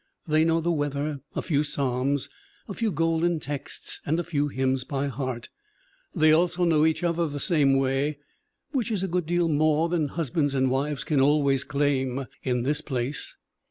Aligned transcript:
They 0.27 0.43
know 0.43 0.61
the 0.61 0.71
weather, 0.71 1.19
a 1.35 1.43
few 1.43 1.63
psalms, 1.63 2.27
a 2.67 2.73
few 2.73 2.91
golden 2.91 3.39
texts 3.39 4.01
and 4.03 4.19
a 4.19 4.23
few 4.23 4.47
hymns 4.47 4.83
by 4.83 5.05
heart. 5.09 5.49
They 6.15 6.31
also 6.31 6.65
know 6.65 6.87
each 6.87 7.03
other 7.03 7.27
the 7.27 7.39
same 7.39 7.75
way, 7.77 8.17
which 8.71 8.89
is 8.89 9.03
a 9.03 9.07
good 9.07 9.27
deal 9.27 9.47
more 9.47 9.89
than 9.89 10.07
hus 10.07 10.31
bands 10.31 10.55
and 10.55 10.71
wives 10.71 11.03
can 11.03 11.21
always 11.21 11.63
claim 11.63 12.25
in 12.41 12.63
this 12.63 12.81
place. 12.81 13.37